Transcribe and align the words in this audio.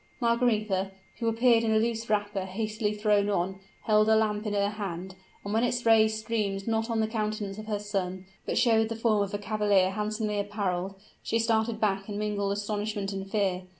Margaretha, 0.19 0.93
who 1.19 1.27
appeared 1.27 1.63
in 1.63 1.71
a 1.71 1.77
loose 1.77 2.09
wrapper 2.09 2.45
hastily 2.45 2.91
thrown 2.95 3.29
on, 3.29 3.59
held 3.83 4.09
a 4.09 4.15
lamp 4.15 4.47
in 4.47 4.53
her 4.55 4.69
hand; 4.69 5.13
and 5.45 5.53
when 5.53 5.63
its 5.63 5.85
rays 5.85 6.19
streamed 6.19 6.67
not 6.67 6.89
on 6.89 7.01
the 7.01 7.07
countenance 7.07 7.59
of 7.59 7.67
her 7.67 7.77
son, 7.77 8.25
but 8.43 8.57
showed 8.57 8.89
the 8.89 8.95
form 8.95 9.21
of 9.21 9.35
a 9.35 9.37
cavalier 9.37 9.91
handsomely 9.91 10.39
appareled, 10.39 10.95
she 11.21 11.37
started 11.37 11.79
back 11.79 12.09
in 12.09 12.17
mingled 12.17 12.51
astonishment 12.51 13.13
and 13.13 13.29
fear. 13.29 13.65